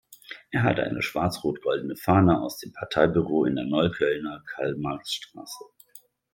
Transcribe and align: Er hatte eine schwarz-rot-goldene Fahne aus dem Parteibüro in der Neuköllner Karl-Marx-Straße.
Er 0.49 0.63
hatte 0.63 0.81
eine 0.81 1.03
schwarz-rot-goldene 1.03 1.95
Fahne 1.95 2.41
aus 2.41 2.57
dem 2.57 2.73
Parteibüro 2.73 3.45
in 3.45 3.55
der 3.55 3.65
Neuköllner 3.65 4.41
Karl-Marx-Straße. 4.55 5.63